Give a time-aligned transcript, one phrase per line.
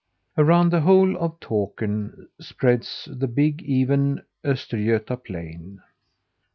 [0.35, 5.79] Around the whole of Takern spreads the big, even Östergöta plain.